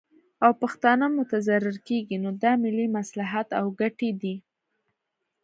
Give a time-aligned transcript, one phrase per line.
[0.45, 4.35] او پښتانه متضرر کیږي، نو دا ملي مصلحت او ګټې دي